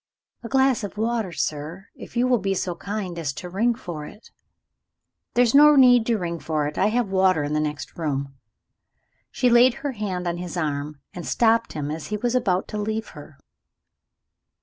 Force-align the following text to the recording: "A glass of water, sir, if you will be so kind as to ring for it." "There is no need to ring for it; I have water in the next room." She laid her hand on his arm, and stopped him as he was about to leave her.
"A 0.41 0.49
glass 0.49 0.83
of 0.83 0.97
water, 0.97 1.31
sir, 1.31 1.89
if 1.93 2.17
you 2.17 2.27
will 2.27 2.39
be 2.39 2.55
so 2.55 2.73
kind 2.73 3.19
as 3.19 3.31
to 3.33 3.47
ring 3.51 3.75
for 3.75 4.03
it." 4.07 4.31
"There 5.35 5.43
is 5.43 5.53
no 5.53 5.75
need 5.75 6.07
to 6.07 6.17
ring 6.17 6.39
for 6.39 6.65
it; 6.67 6.75
I 6.75 6.87
have 6.87 7.11
water 7.11 7.43
in 7.43 7.53
the 7.53 7.59
next 7.59 7.95
room." 7.99 8.33
She 9.29 9.51
laid 9.51 9.75
her 9.85 9.91
hand 9.91 10.27
on 10.27 10.37
his 10.37 10.57
arm, 10.57 10.99
and 11.13 11.23
stopped 11.23 11.73
him 11.73 11.91
as 11.91 12.07
he 12.07 12.17
was 12.17 12.33
about 12.33 12.67
to 12.69 12.79
leave 12.79 13.09
her. 13.09 13.37